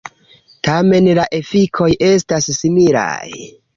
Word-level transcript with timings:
Tamen 0.67 1.09
la 1.19 1.25
efikoj 1.39 1.91
estas 2.11 2.49
similaj. 2.57 3.19